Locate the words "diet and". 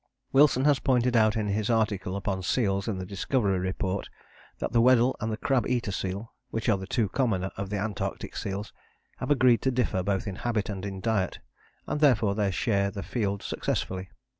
11.01-12.01